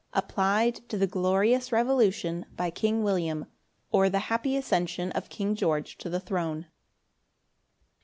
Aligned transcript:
Applied 0.13 0.77
to 0.89 0.97
the 0.97 1.05
glorious 1.05 1.71
Revolution 1.71 2.47
by 2.57 2.71
King 2.71 3.03
William, 3.03 3.45
or 3.91 4.09
the 4.09 4.17
happy 4.33 4.57
Accession 4.57 5.11
of 5.11 5.29
King 5.29 5.53
George 5.53 5.95
to 5.99 6.09
the 6.09 6.19
Throne. 6.19 6.65